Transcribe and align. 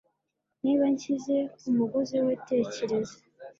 Niba 0.63 0.83
nshyize 0.93 1.35
kumugozi 1.59 2.17
we 2.25 2.33
tekereza 2.47 3.15